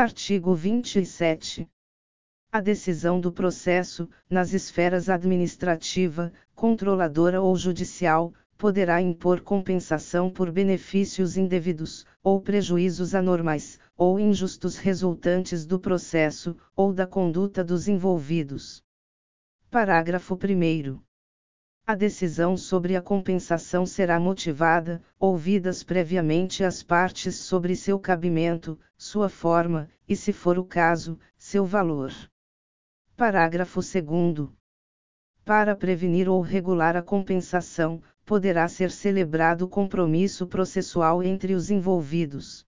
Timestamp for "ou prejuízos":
12.22-13.14